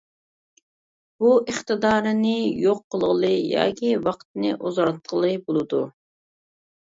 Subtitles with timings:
[1.23, 2.31] بۇ ئىقتىدارىنى
[2.63, 5.83] يوق قىلغىلى ياكى ۋاقىتنى ئۇزارتقىلى بولىدۇ.